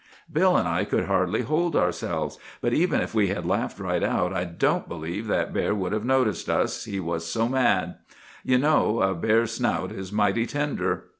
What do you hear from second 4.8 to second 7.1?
believe that bear would have noticed us, he